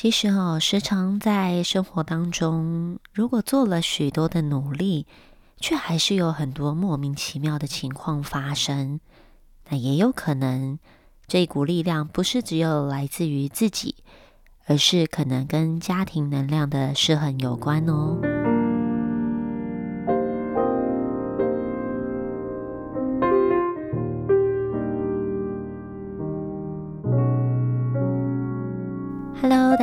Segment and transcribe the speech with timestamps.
[0.00, 5.08] 其实哦，时常在生活当中，如果做了许多的努力，
[5.58, 9.00] 却还是有很多莫名其妙的情况发生，
[9.68, 10.78] 那也有可能
[11.26, 13.96] 这股力量不是只有来自于自己，
[14.66, 18.37] 而是可能跟家庭能量的失衡有关哦。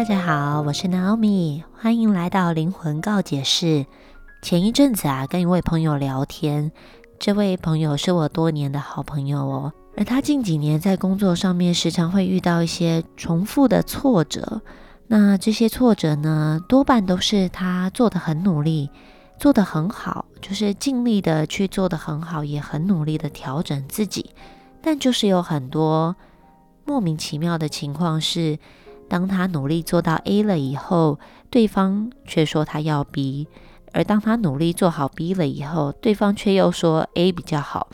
[0.07, 3.87] 大家好，我是 Naomi，欢迎来到灵魂告解室。
[4.43, 6.71] 前一阵子啊，跟一位朋友聊天，
[7.17, 14.61] 这位朋友是我多年的好朋友哦，而他近几年在工作上面时常会遇到一些重复的挫折。
[15.07, 18.91] 那这些挫折呢，多半都是他做的很努力，
[19.39, 24.29] 做的很好，就是尽力的去做的很好，也很努力的调整自己，
[24.83, 26.15] 但就是有很多
[26.85, 28.59] 莫名其妙的情况是。
[29.15, 31.17] 当他努力做到 A 了以后，
[31.49, 33.47] 对方却说他要 B；
[33.93, 37.87] 而当他努力做好 B 了以后，对方却又说 A 比较好。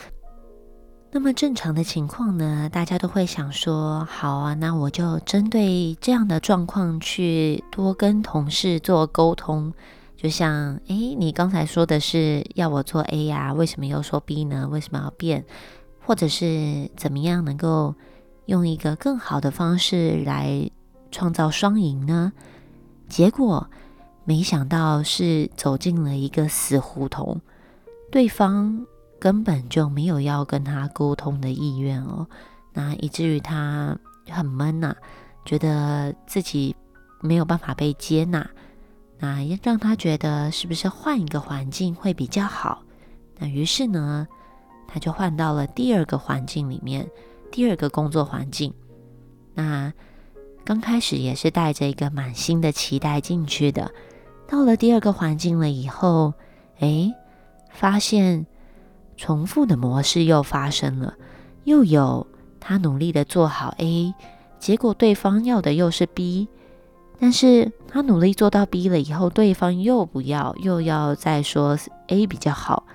[1.11, 2.67] 那么正常的情况呢？
[2.73, 9.71] 大家都会想说：好啊，那我就针对这样的状况去多跟同事做沟通。
[10.17, 14.67] 就像，诶，你刚才说的是要我做 A 呀，为什么又说 B 呢？
[14.71, 15.45] 为什么要变？
[16.03, 17.93] 或者是怎么样能够
[18.47, 20.67] 用一个更好的方式来？
[21.11, 22.33] 创造双赢呢？
[23.09, 23.69] 结果
[24.23, 27.41] 没想到是走进了一个死胡同，
[28.09, 28.85] 对方
[29.19, 32.25] 根本就没有要跟他沟通的意愿哦。
[32.71, 33.97] 那以至于他
[34.29, 34.95] 很闷呐，
[35.43, 36.73] 觉得自己
[37.19, 38.49] 没有办法被接纳。
[39.19, 42.81] 那也让他觉得是不是换一个环境会比较好？
[43.37, 44.25] 那于是呢，
[44.87, 47.05] 他就换到了第二个环境里面，
[47.51, 48.73] 第二个工作环境。
[49.53, 49.91] 那。
[50.63, 53.91] 刚开始也是带着一个满心的期待进去的，
[54.47, 56.33] 到了第二个环境了以后，
[56.79, 57.11] 哎，
[57.71, 58.45] 发现
[59.17, 61.15] 重复的模式又发生了，
[61.63, 62.25] 又有
[62.59, 64.13] 他努力的做好 A，
[64.59, 66.47] 结果对方要的又是 B，
[67.19, 71.77] 但是他努力做到 B 了以后，对方又不要，又要再说
[72.07, 72.85] A 比较好，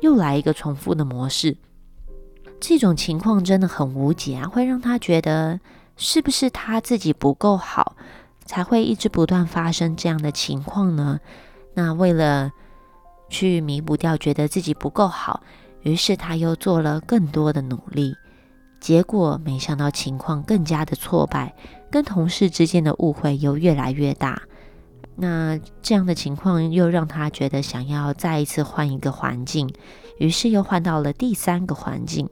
[0.00, 1.56] 又来一个重复的模式，
[2.60, 5.58] 这种情况真的很无解啊，会让他觉得。
[5.98, 7.96] 是不是他自己不够好，
[8.46, 11.18] 才会一直不断发生这样的情况呢？
[11.74, 12.50] 那为了
[13.28, 15.42] 去弥补掉觉得自己不够好，
[15.82, 18.14] 于是他又做了更多的努力，
[18.80, 21.54] 结果没想到情况更加的挫败，
[21.90, 24.40] 跟同事之间的误会又越来越大。
[25.16, 29.68] 那这样的情况又让他觉得想要再一次换一个环境，
[30.18, 32.30] 于是又换到了第三个环境。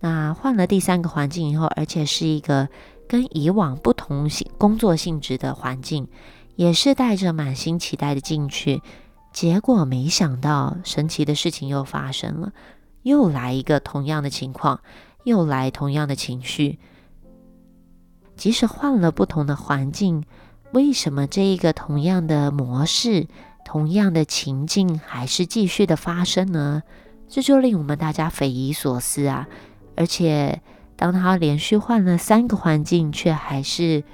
[0.00, 2.68] 那换了第三个环境以后，而且是一个
[3.08, 6.06] 跟以往不同性工作性质的环境，
[6.56, 8.80] 也是带着满心期待的进去，
[9.32, 12.52] 结果没想到神奇的事情又发生了，
[13.02, 14.80] 又来一个同样的情况，
[15.24, 16.78] 又来同样的情绪。
[18.36, 20.22] 即使换了不同的环境，
[20.72, 23.26] 为什么这一个同样的模式、
[23.64, 26.84] 同样的情境还是继续的发生呢？
[27.28, 29.48] 这就令我们大家匪夷所思啊！
[29.98, 30.62] 而且，
[30.94, 34.04] 当他连续换了三个环境，却还是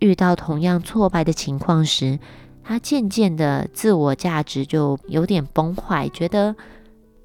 [0.00, 2.18] 遇到同样挫败的情况时，
[2.64, 6.56] 他渐渐的自我价值就有点崩坏，觉得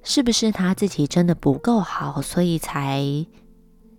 [0.03, 3.25] 是不是他自己真的不够好，所以才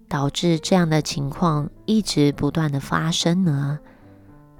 [0.09, 3.81] 导致这样的情况一直不断的发生呢？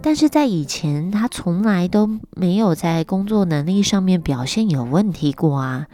[0.03, 5.87] 但是在以前，他从来都没有在工作能力上面表现有问题过啊。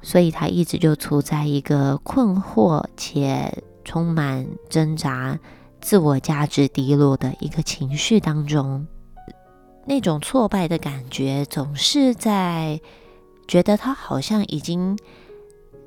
[0.00, 5.38] 所以他一直就处在一个困惑且充满挣扎、
[5.80, 8.86] 自我价值低落的一个情绪当中。
[9.86, 12.80] 那种挫败的感觉总是在
[13.48, 14.96] 觉得他好像已经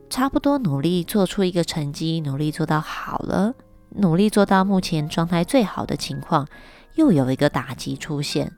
[0.09, 3.53] 差不多努力做出一个成绩，努力做到好了，
[3.89, 6.47] 努力做到目前状态最好的情况，
[6.95, 8.51] 又有一个打击出现，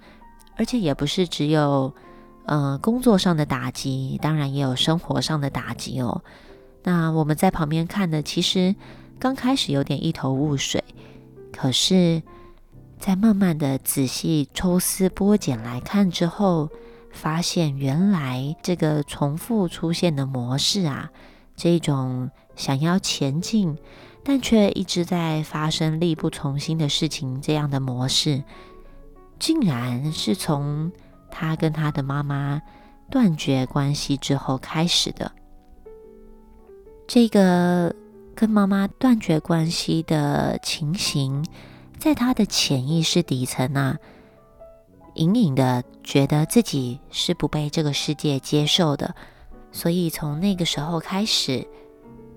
[0.57, 1.93] 而且也不是只有。
[2.45, 6.21] 呃，工作上的打击，当然也有生活上的打击哦。
[6.83, 8.75] 那我们在旁边看的，其实
[9.17, 10.83] 刚开始有点一头雾水，
[11.53, 12.21] 可是，
[12.99, 16.69] 在慢慢的仔细抽丝剥茧来看之后，
[17.13, 21.09] 发现原来这个重复出现的模式啊，
[21.55, 23.77] 这种想要前进，
[24.21, 28.43] 但却一直在发生力不从心的事情，这样的模式，
[29.39, 30.91] 竟然是从。
[31.35, 32.61] 他跟他的妈妈
[33.09, 35.31] 断绝关系之后开始的，
[37.07, 37.93] 这个
[38.35, 41.43] 跟妈妈断绝关系的情形，
[41.97, 43.97] 在他的潜意识底层啊，
[45.15, 49.15] 隐隐的觉得自己是不被这个世界接受的，
[49.71, 51.67] 所以从那个时候开始，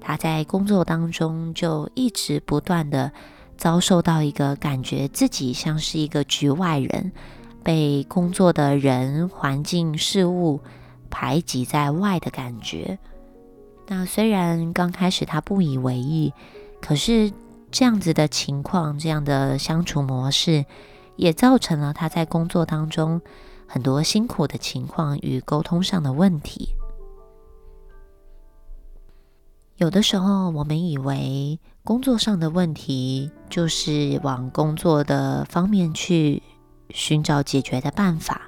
[0.00, 3.12] 他在工作当中就一直不断的
[3.58, 7.12] 遭受到一个感觉自己像是一个局外人，
[7.66, 10.60] 被工作的人、环境、事物
[11.10, 12.96] 排挤在外的感觉。
[13.88, 16.32] 那虽然刚开始他不以为意，
[16.80, 17.32] 可是
[17.72, 20.64] 这样子的情况，这样的相处模式，
[21.16, 23.20] 也造成了他在工作当中
[23.66, 26.68] 很多辛苦的情况与沟通上的问题。
[29.76, 36.44] 有的时候，我们以为工作上的问题就是往工作的方面去
[36.90, 38.42] 寻找解决的办法，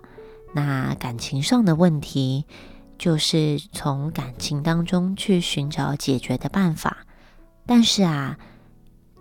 [0.54, 2.44] 那感情上的问题。
[2.98, 7.06] 就是从感情当中去寻找解决的办法，
[7.64, 8.36] 但是啊，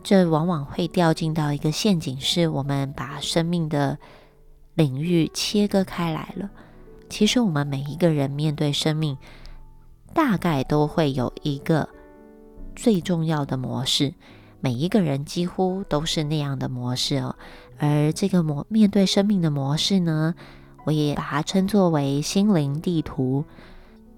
[0.01, 3.99] 这往往会掉进到一个陷阱，是我们把生命的
[4.73, 6.49] 领域切割开来了。
[7.07, 9.15] 其实我们每一个人面对生命，
[10.11, 11.87] 大概都会有一个
[12.75, 14.11] 最重要的模式，
[14.59, 17.35] 每一个人几乎都是那样的模式哦。
[17.79, 20.35] 而这个模面对生命的模式呢？
[20.85, 23.43] 我也把它称作为心灵地图。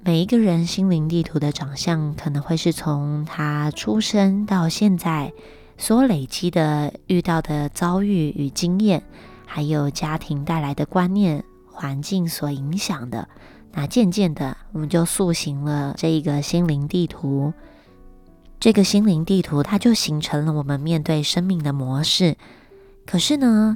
[0.02, 5.34] 每一个人心灵地图的长相，可能会是从他出生到现在
[5.78, 9.04] 所累积的、遇到的遭遇与经验，
[9.46, 13.28] 还有家庭带来的观念、环境所影响的。
[13.74, 17.54] 那渐渐的，我们就塑形了这一个心灵地图。
[18.60, 22.38] 这个心灵地图，它就形成了我们面对生命的模式。
[23.10, 23.76] 可是呢？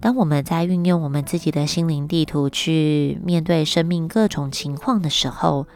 [0.00, 5.68] 当我们在运用我们自己的心灵地图去面对生命各种情况的时候，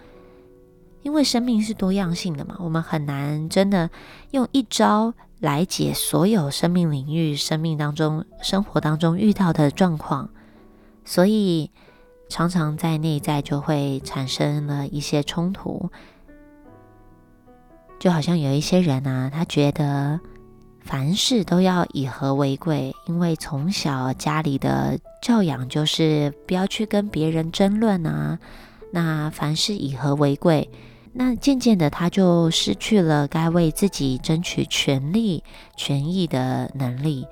[1.02, 3.90] 因为生命是多样性的嘛，我们很难真的
[4.32, 10.30] 用一招来解所有生命领域、生命当中、生活当中遇到的状况，
[11.04, 11.70] 所以
[12.28, 15.90] 常常在内在就会产生了一些冲突，
[18.00, 20.18] 就好像有一些人啊，他觉得。
[20.86, 28.38] 凡事都要以和为贵，因为从小家里的教养就是不要去跟别人争论啊。
[28.92, 30.70] 那凡事以和为贵，
[31.12, 35.42] 那渐渐的他就失去了该为自己争取权利、
[35.76, 37.26] 权益的能力。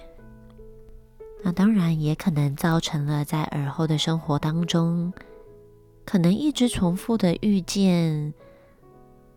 [1.44, 5.12] 那当然也可能造成了在尔后的生活当中，
[6.04, 8.34] 可能一直重复的遇见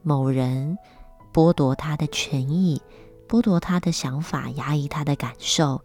[0.02, 0.76] 某人
[1.32, 2.82] 剥夺他的权益。
[3.28, 5.82] 剥夺他的想法，压抑他的感受。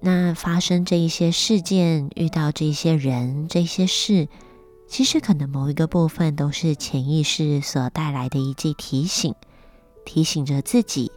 [0.00, 4.28] 那发生这一些事件，遇到这些人、这些事，
[4.86, 9.34] 其实可能某一个部分都是潜意识所带来的一记提醒，
[10.04, 11.10] 提醒着自己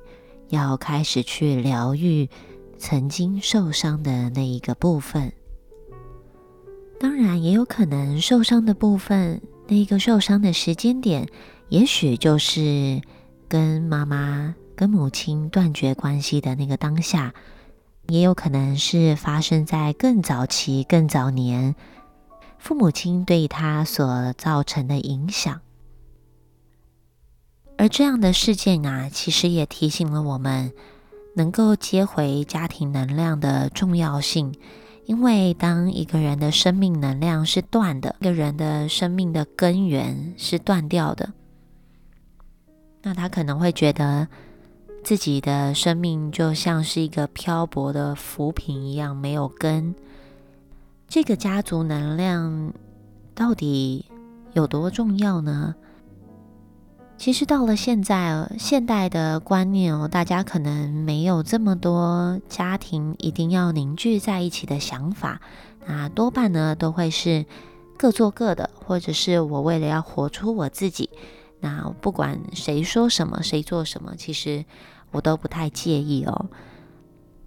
[0.49, 2.29] 要开始去疗愈
[2.77, 5.33] 曾经受伤的那一个部分。
[6.97, 11.27] 当然，也有可能受伤的部分，那一个受伤的时间点，
[11.67, 13.01] 也许就是
[13.49, 14.55] 跟妈妈。
[14.77, 17.33] 跟母亲断绝关系的那个当下，
[18.09, 21.73] 也有可能是发生在更早期、更早年，
[22.59, 25.61] 父母亲对他所造成的影响。
[27.75, 30.71] 而这样的事件啊，其实也提醒了我们，
[31.35, 34.53] 能够接回家庭能量的重要性。
[35.05, 41.33] 因为当一个人的生命能量是断的，一个人的生命的根源是断掉的，
[43.01, 44.27] 那他可能会觉得。
[45.07, 49.95] 自己的生命就像是一个漂泊的浮萍一样，没有根。
[51.07, 52.73] 这个家族能量
[53.33, 54.03] 到底
[54.51, 55.75] 有多重要呢？
[57.17, 65.39] 其实到了现在，现代的观念哦，大家可能没有这么多家庭一定要凝聚在一起的想法。
[65.85, 67.45] 那多半呢，都会是
[67.97, 71.09] 各做各的，或者是我为了要活出我自己，
[71.61, 74.65] 那不管谁说什么，谁做什么，其实。
[75.17, 76.45] 我都不太介意哦。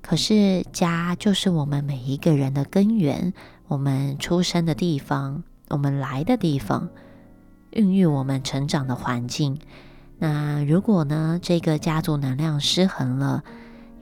[0.02, 3.32] 可是家就是我们每一个人的根源，
[3.68, 6.88] 我们出生的地方，我们来的地方，
[7.70, 9.58] 孕育我们成长的环境。
[10.18, 13.44] 那如果呢，这个家族能量失衡了，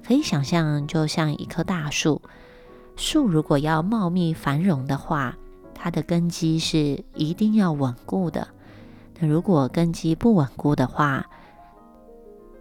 [0.03, 2.23] 可以想象，就像一棵大树，
[2.97, 5.37] 树如果要茂密繁荣的话，
[5.75, 8.49] 它的根基是一定要稳固的。
[9.19, 11.27] 那如果根基不稳固的话，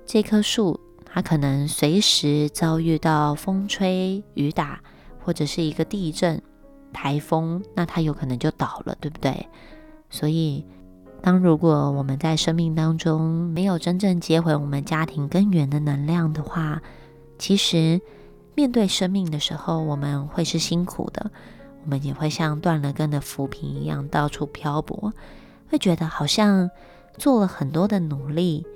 [0.05, 0.81] 这棵树。
[1.17, 4.79] 它可能随时遭遇到风吹雨打，
[5.23, 6.39] 或者是一个地震、
[6.93, 9.47] 台风，那它有可能就倒了，对不对？
[10.11, 10.63] 所以，
[11.23, 16.83] 当如果我们在生命当中没有真正接回我们家庭根源的能量的话，
[17.39, 17.99] 其实
[18.53, 21.31] 面对生命的时候，我们会是辛苦的，
[21.83, 25.11] 我们也会像断了根的浮萍一样到处漂泊，
[25.71, 26.69] 会觉得好像
[27.17, 28.67] 做了很多的努力，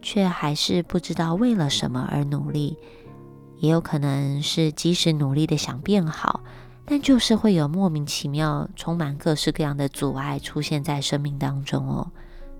[0.00, 2.76] 却还是不知道为了什么而努力。
[3.58, 6.44] 也有可能是即使努力的想变好，
[6.84, 12.12] 但就是会有莫名其妙、充满各式各样的阻碍出现在生命当中哦。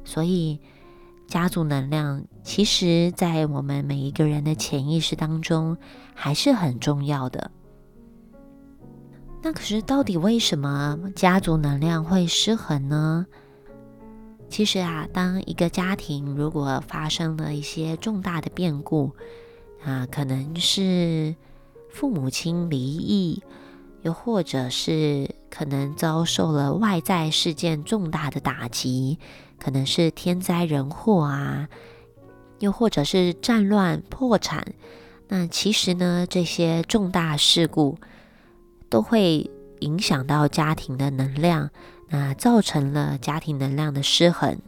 [0.05, 0.59] 所以，
[1.29, 5.77] 家族能量其实，在我们每一个人的潜意识当中
[6.15, 7.51] 还是很重要的。
[9.41, 13.25] 那可是，到底为什么家族能量会失衡呢？
[14.51, 19.13] 其实啊，当一个家庭如果发生了一些重大的变故，
[19.85, 21.35] 啊，可能是
[21.91, 23.43] 父母亲离异，
[24.03, 29.19] 又或者是可能遭受了外在事件重大的打击，
[29.59, 31.69] 可能是天灾人祸啊，
[32.59, 34.75] 又或者是战乱破产。
[35.29, 37.99] 那其实呢，这些重大事故
[38.89, 39.51] 都会
[39.81, 41.71] 影响到家庭的能量，
[42.09, 44.59] 那造成了家庭能量的失衡。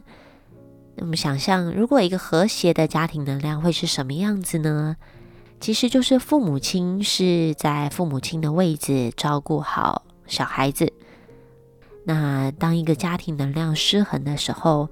[0.95, 4.97] 那么，想象如果一个和谐的家庭能量会是什么样子呢？
[5.59, 10.91] 其实就是父母亲是在父母亲的位置照顾好小孩子。
[12.03, 14.89] 那当一个家庭能量失衡的时候，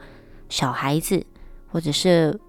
[0.48, 1.26] 小孩子
[1.72, 2.40] 或者是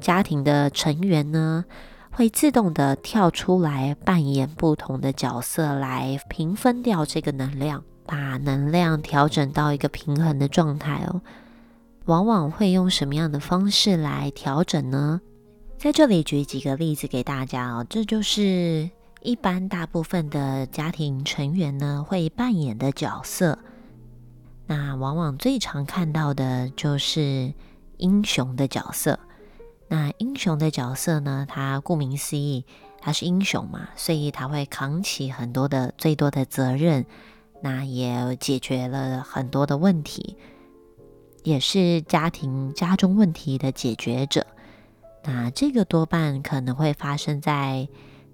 [0.00, 1.64] 家庭的成员呢，
[2.12, 11.20] 会自动的跳出来扮演不同的角色，来平分掉这个能量，把能量调整到一个平衡的状态哦。
[12.06, 15.20] 往往会用什么样的方式来调整呢？
[15.76, 18.88] 在这里举几个例子给大家哦，这就是
[19.20, 23.58] 一般大部分的家庭成员呢会扮演的角色。
[24.66, 27.52] 那往往最常看到的就是
[27.98, 29.18] 英雄的角色。
[29.88, 32.64] 那英雄的角色呢，他顾名思义，
[33.00, 37.04] 他是英雄嘛，所以他会扛起很多的最多的责任，
[37.60, 40.36] 那也解决了很多的问题。
[41.42, 44.44] 也是家庭家中问题的解决者，
[45.22, 47.88] 那这个多半可能会发生在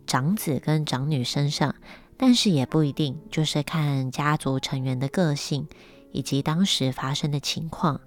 [0.07, 1.75] 长子跟长女身上，
[2.17, 5.69] 但是也不一定，就是看家族成员的个性
[6.11, 8.01] 以及当时发生的情况。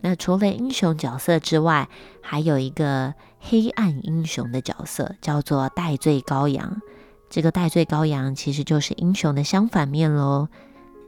[0.00, 1.88] 那除了英雄角色之外，
[2.22, 6.80] 还有一个黑暗英雄的角色，叫做戴罪羔羊。
[7.28, 10.48] 这个戴罪羔羊其实就是英雄的相反面喽。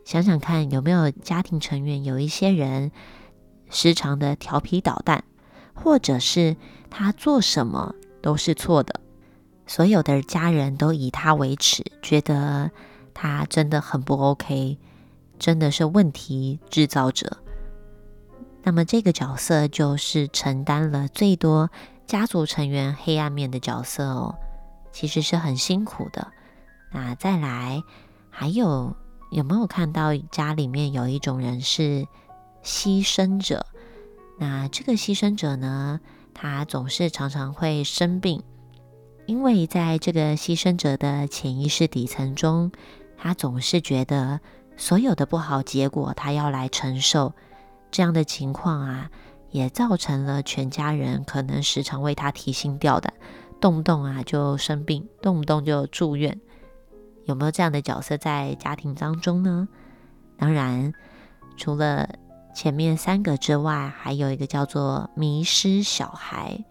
[0.04, 2.90] 想想看，有没有家庭成员有一些人？
[3.70, 5.24] 时常的调皮捣蛋，
[5.74, 6.56] 或者是
[6.88, 9.00] 他做什么都是错的，
[9.66, 12.70] 所有的家人都以他为耻，觉得
[13.12, 14.78] 他真的很不 OK，
[15.38, 17.36] 真的是问题制造者。
[18.62, 21.70] 那么这个角色就是承担了最多
[22.06, 24.34] 家族成员黑暗面的角色哦，
[24.92, 26.32] 其实是很辛苦的。
[26.92, 27.82] 那再来，
[28.30, 28.96] 还有
[29.30, 32.06] 有没有看到家里面有一种人是？
[32.64, 33.64] 牺牲者，
[34.36, 36.00] 那这个牺牲者呢？
[36.34, 38.42] 他总是常常会生病，
[39.26, 42.72] 因为在这个牺牲者的潜意识底层中，
[43.16, 44.40] 他总是觉得
[44.76, 47.32] 所有的不好结果他要来承受。
[47.92, 49.10] 这样的情况啊，
[49.50, 53.14] 也造成了全家人可能时常为他提心吊胆，
[53.60, 56.40] 动不动啊就生病，动不动就住院。
[57.24, 59.68] 有没有这样的角色在家庭当中呢？
[60.36, 60.92] 当然，
[61.56, 62.08] 除了。
[62.54, 66.64] 前面三个之外，还有一个叫做迷失小孩。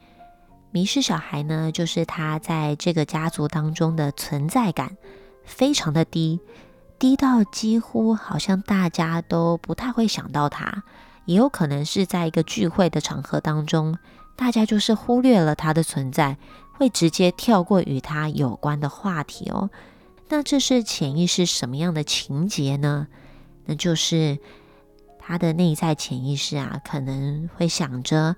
[0.69, 4.97] 迷失小孩呢，就是他在这个家族当中的存在感
[5.45, 6.41] 非常的低，
[6.99, 10.83] 低到几乎好像大家都不太会想到他。
[11.23, 13.97] 也有可能是在一个聚会的场合当中，
[14.35, 16.37] 大家就是忽略了他的存在，
[16.77, 19.69] 会直接跳过与他有关的话题哦。
[20.29, 23.07] 那这是潜意识什么样的情节呢？
[23.65, 24.37] 那就是。
[25.29, 28.37] 他的内在潜意识啊，可能会想着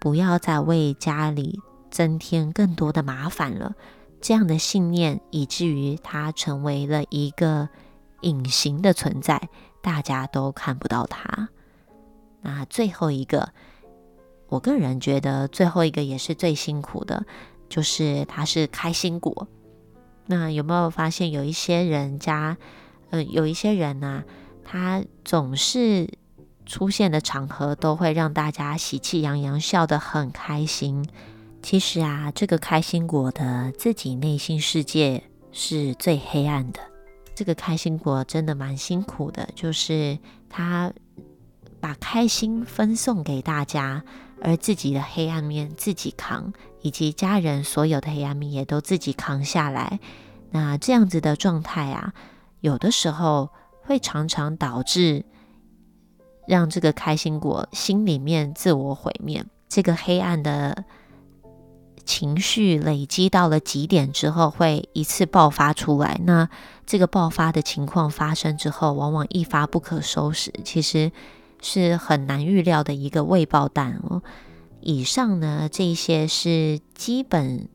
[0.00, 3.74] 不要再为家里增添更多的麻烦了。
[4.22, 7.68] 这样的信念，以至于他成为了一个
[8.22, 9.50] 隐形的存在，
[9.82, 11.50] 大家都看不到他。
[12.40, 13.52] 那最后一个，
[14.48, 17.26] 我个人觉得最后一个也是最辛苦的，
[17.70, 19.48] 就是它是开心果。
[20.26, 22.58] 那有没有发现有一些人家，
[23.08, 24.24] 呃，有一些人呢，
[24.62, 26.06] 他总是。
[26.66, 31.04] 出现的场合都会让大家喜气洋洋，笑得很开心。
[31.60, 36.78] 其实啊，这个开心果的自己内心世界是最黑暗的。
[37.34, 40.16] 这个开心果真的蛮辛苦的，就是
[40.48, 40.92] 他
[41.80, 44.04] 把开心分送给大家，
[44.42, 50.00] 而自己的黑暗面自己扛，以及家人所有的黑暗面也都自己扛下来。
[50.50, 52.12] 那这样子的状态啊，
[52.60, 53.50] 有的时候
[53.82, 55.24] 会常常导致
[56.46, 60.84] 让这个开心果心里面自我毁灭，这个黑暗的
[62.04, 66.20] 情绪累积到了极点之后，会一次爆发出来。
[66.24, 66.48] 那
[66.84, 71.12] 这个爆发的情况发生之后，往往一发不可收拾，其实
[71.60, 74.22] 是很难预料的一个未爆弹哦。
[74.80, 77.68] 以上呢，这些是基本。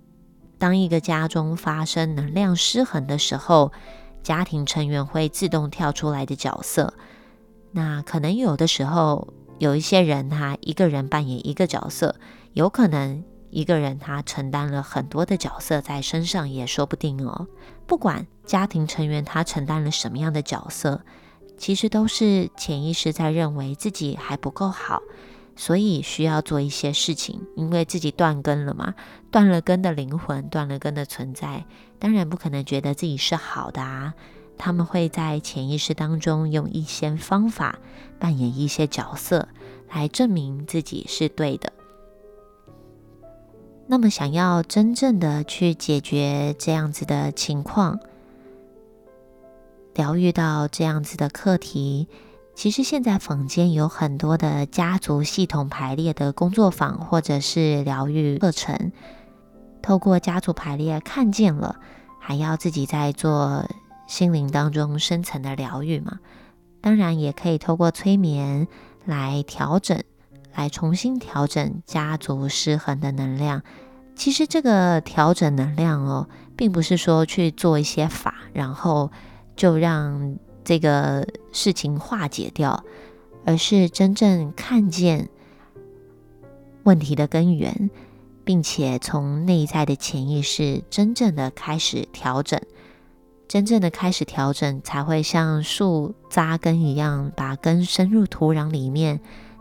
[0.58, 3.74] 当一个家中发生能量失衡的时候，
[4.24, 6.94] 家庭成员会自动跳出来的角色。
[7.74, 12.16] 那可能有的时候有一些人他一个人扮演一个角色，
[12.54, 17.48] 有可能一个人他承担了很多的角色在身上也说不定哦。
[17.86, 21.02] 不管家庭成员他承担了什么样的角色，
[21.58, 25.02] 其实都是潜意识在认为自己还不够好。
[25.58, 28.94] 所以需要做一些事情，因为自己断根了嘛，
[29.32, 31.66] 断了根的灵魂，断了根的存在，
[31.98, 34.14] 当然不可能觉得自己是好的啊。
[34.58, 37.80] 他们会在潜意识当中用一些方法
[38.20, 39.48] 扮演一些角色，
[39.90, 41.72] 来证明自己是对的。
[43.88, 48.00] 那么，想要真正的去解决这样子的情况，
[49.96, 52.08] 疗愈到这样子的课题。
[52.54, 58.92] 其实现在坊间有很多的家族系统排列的工作坊，或者是疗愈课程。
[59.82, 61.78] 透过家族排列看见了，
[62.20, 63.66] 还要自己在做
[64.08, 66.20] 心灵当中深层的疗愈嘛？
[66.82, 68.68] 当然也可以透过催眠
[69.06, 70.04] 来调整，
[70.54, 73.62] 来重新调整家族失衡的能量。
[74.16, 79.12] 其实这个调整能量哦，并不是说去做一些法，然后
[79.56, 80.38] 就让。
[80.68, 82.84] 这个事情化解掉，
[83.46, 85.30] 而是真正看见
[86.82, 87.92] 问题的根源，
[88.44, 92.60] 并且从内在的潜意识真正的开始调整，
[93.48, 99.20] 真正的开始调整，才会像树扎根一样，把根深入土壤里面。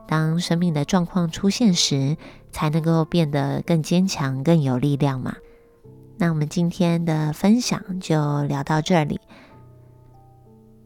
[0.09, 2.17] 当生命的状况出现时，
[2.51, 5.37] 才能够变得更坚强、更有力量嘛。
[6.17, 9.21] 那我们今天的分享就聊到这里。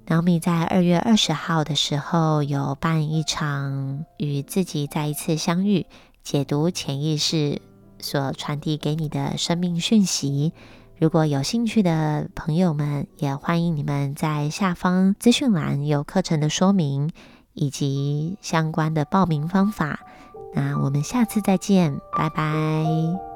[0.08, 5.84] 小米在二月二十号的时候有办一场与自己再一次相遇，
[6.22, 7.60] 解读潜意识
[7.98, 10.54] 所传递给你的生命讯息。
[10.96, 17.10] 如果有兴趣的朋友们，也欢迎你们在下方资讯栏有课程的说明
[17.52, 20.00] 以及相关的报名方法。
[20.54, 23.27] 那我们下次再见，拜拜。